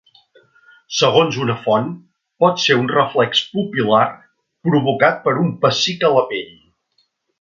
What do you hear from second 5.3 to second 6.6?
un pessic a la pell.